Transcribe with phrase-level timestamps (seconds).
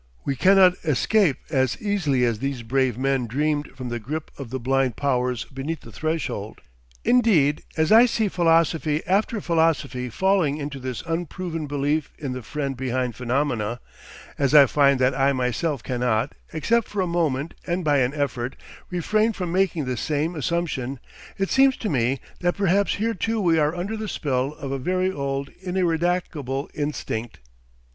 [0.25, 4.59] We cannot escape as easily as these brave men dreamed from the grip of the
[4.59, 6.59] blind powers beneath the threshold.
[7.05, 12.75] Indeed, as I see philosophy after philosophy falling into this unproven belief in the Friend
[12.75, 13.79] behind phenomena,
[14.39, 18.55] as I find that I myself cannot, except for a moment and by an effort,
[18.89, 20.99] refrain from making the same assumption,
[21.37, 24.79] it seems to me that perhaps here too we are under the spell of a
[24.79, 27.37] very old ineradicable instinct.